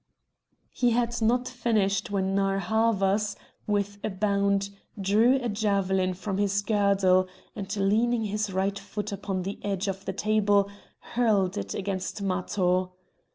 [0.71, 3.35] He had not finished when Narr' Havas,
[3.67, 9.43] with a bound, drew a javelin from his girdle, and, leaning his right foot upon
[9.43, 10.71] the edge of the table,
[11.13, 12.93] hurled it against Matho.